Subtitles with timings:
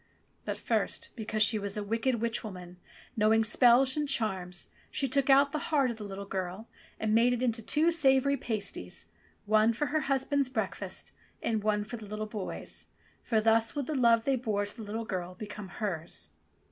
[0.25, 2.77] '* But first, because she was a wicked witch woman,
[3.15, 6.67] know ing spells and charms, she took out the heart of the little girl
[6.99, 9.05] and made it into two savoury pasties,
[9.45, 11.11] one for her hus band's breakfast
[11.43, 12.87] and one for the little boy's,
[13.21, 16.29] for thus would the love they bore to the little girl become hers.